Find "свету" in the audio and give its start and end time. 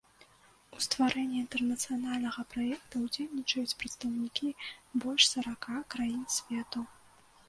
6.37-6.79